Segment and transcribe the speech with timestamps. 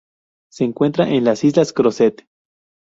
[0.51, 2.25] Se encuentra en las Islas Crozet.